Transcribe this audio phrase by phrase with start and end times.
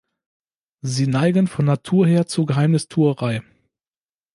[0.81, 3.43] Sie neigen von Natur her zur Geheimnistuerei.